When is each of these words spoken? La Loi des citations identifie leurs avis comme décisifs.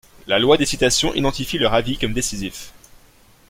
La 0.25 0.39
Loi 0.39 0.57
des 0.57 0.65
citations 0.65 1.13
identifie 1.13 1.59
leurs 1.59 1.75
avis 1.75 1.99
comme 1.99 2.13
décisifs. 2.13 2.73